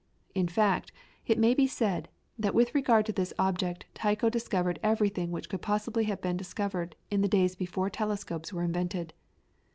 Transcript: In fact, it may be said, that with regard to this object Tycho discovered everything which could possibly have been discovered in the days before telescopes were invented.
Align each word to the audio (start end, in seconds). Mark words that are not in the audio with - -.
In 0.33 0.47
fact, 0.47 0.91
it 1.27 1.37
may 1.37 1.53
be 1.53 1.67
said, 1.67 2.09
that 2.35 2.55
with 2.55 2.73
regard 2.73 3.05
to 3.05 3.11
this 3.11 3.35
object 3.37 3.85
Tycho 3.93 4.31
discovered 4.31 4.79
everything 4.81 5.29
which 5.29 5.47
could 5.47 5.61
possibly 5.61 6.05
have 6.05 6.21
been 6.21 6.37
discovered 6.37 6.95
in 7.11 7.21
the 7.21 7.27
days 7.27 7.53
before 7.53 7.91
telescopes 7.91 8.51
were 8.51 8.63
invented. 8.63 9.13